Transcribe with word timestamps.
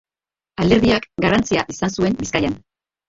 Alderdiak 0.63 1.05
garrantzia 1.25 1.67
izan 1.77 1.95
zuen 1.99 2.17
Bizkaian. 2.23 2.57